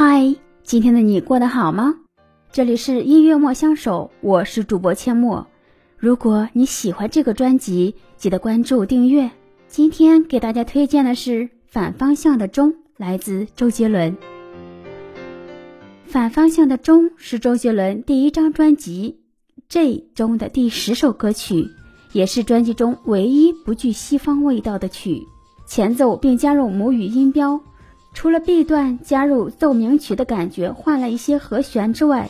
[0.00, 1.96] 嗨，今天的你过得好吗？
[2.52, 5.44] 这里是音乐莫相守，我是主播阡陌。
[5.96, 9.28] 如果你喜欢这个专辑，记得关注订阅。
[9.66, 11.32] 今天给大家推荐的是
[11.66, 14.12] 《反方向的钟》，来自周杰伦。
[16.06, 19.18] 《反方向的钟》是周杰伦第一张专辑
[19.68, 21.68] 《J》中的第十首歌曲，
[22.12, 25.26] 也是专辑中唯一不具西方味道的曲。
[25.66, 27.60] 前奏并加入母语音标。
[28.14, 32.28] 除了 B 段加入奏鸣曲的感觉，换了一些和弦之外，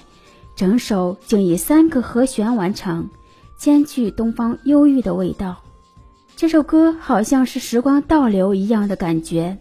[0.55, 3.09] 整首竟以三个和弦完成，
[3.57, 5.57] 兼具东方忧郁的味道。
[6.37, 9.57] 这首歌好像是时光倒流一样的感觉。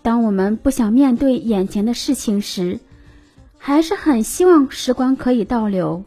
[0.00, 2.78] 当我们不想面对眼前的事情时，
[3.58, 6.02] 还是很希望时光可以倒流，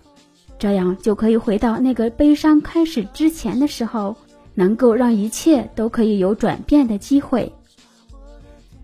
[0.57, 4.15] 这样就可以回到那个悲伤开始之前的时候，
[4.55, 7.51] 能够让一切都可以有转变的机会。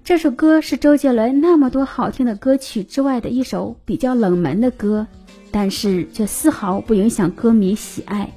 [0.08, 5.06] 这首歌是周杰伦那么多好听的歌曲之外的一首比较冷门的歌，
[5.52, 8.32] 但是却丝毫不影响歌迷喜爱。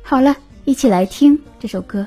[0.00, 2.06] 好了，一起来听这首歌。